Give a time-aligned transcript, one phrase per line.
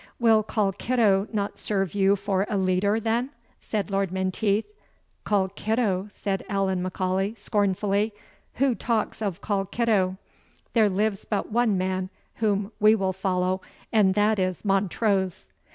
[0.19, 3.29] "Will Colkitto not serve you for a leader, then?"
[3.61, 4.65] said Lord Menteith.
[5.25, 8.11] "Colkitto?" said Allan M'Aulay, scornfully;
[8.55, 10.17] "who talks of Colkitto?
[10.73, 13.61] There lives but one man whom we will follow,
[13.93, 15.49] and that is Montrose."